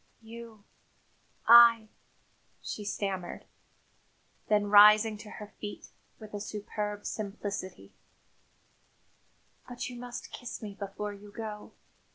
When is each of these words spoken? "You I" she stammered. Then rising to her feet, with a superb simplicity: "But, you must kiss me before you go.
"You 0.23 0.63
I" 1.47 1.87
she 2.69 2.83
stammered. 2.83 3.45
Then 4.47 4.65
rising 4.65 5.15
to 5.19 5.29
her 5.29 5.45
feet, 5.59 5.89
with 6.17 6.33
a 6.33 6.39
superb 6.39 7.05
simplicity: 7.05 7.93
"But, 9.69 9.89
you 9.91 9.99
must 9.99 10.31
kiss 10.31 10.59
me 10.59 10.73
before 10.73 11.13
you 11.13 11.31
go. 11.31 11.73